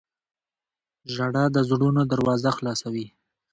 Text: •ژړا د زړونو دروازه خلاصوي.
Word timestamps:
•ژړا 1.13 1.45
د 1.55 1.57
زړونو 1.69 2.01
دروازه 2.11 2.49
خلاصوي. 2.57 3.05